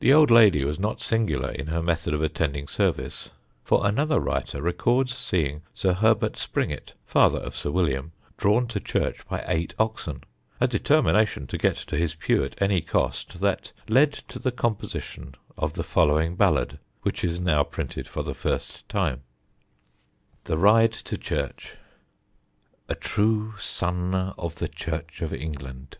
The 0.00 0.12
old 0.12 0.30
lady 0.30 0.66
was 0.66 0.78
not 0.78 1.00
singular 1.00 1.48
in 1.50 1.68
her 1.68 1.80
method 1.82 2.12
of 2.12 2.20
attending 2.20 2.68
service, 2.68 3.30
for 3.64 3.86
another 3.86 4.20
writer 4.20 4.60
records 4.60 5.16
seeing 5.16 5.62
Sir 5.72 5.94
Herbert 5.94 6.36
Springett, 6.36 6.92
father 7.06 7.38
of 7.38 7.56
Sir 7.56 7.70
William, 7.70 8.12
drawn 8.36 8.66
to 8.66 8.78
church 8.78 9.26
by 9.28 9.42
eight 9.48 9.74
oxen: 9.78 10.24
a 10.60 10.68
determination 10.68 11.46
to 11.46 11.56
get 11.56 11.76
to 11.76 11.96
his 11.96 12.14
pew 12.14 12.44
at 12.44 12.60
any 12.60 12.82
cost 12.82 13.40
that 13.40 13.72
led 13.88 14.12
to 14.12 14.38
the 14.38 14.52
composition 14.52 15.34
of 15.56 15.72
the 15.72 15.84
following 15.84 16.36
ballad, 16.36 16.78
which 17.00 17.24
is 17.24 17.40
now 17.40 17.62
printed 17.64 18.06
for 18.06 18.22
the 18.22 18.34
first 18.34 18.86
time: 18.90 19.22
[Sidenote: 20.44 20.44
THE 20.44 20.58
RIDE 20.58 20.92
TO 20.92 21.16
CHURCH] 21.16 21.16
THE 21.16 21.16
RIDE 21.16 21.22
TO 21.22 21.24
CHURCH. 21.70 21.76
"A 22.90 22.94
true 22.94 23.54
sonne 23.58 24.14
of 24.36 24.56
the 24.56 24.68
Church 24.68 25.22
of 25.22 25.32
England." 25.32 25.96